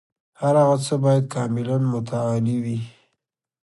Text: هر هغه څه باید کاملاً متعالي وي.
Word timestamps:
هر 0.41 0.55
هغه 0.63 0.77
څه 0.85 0.95
باید 1.03 1.23
کاملاً 1.35 1.77
متعالي 1.93 2.57
وي. 2.63 2.79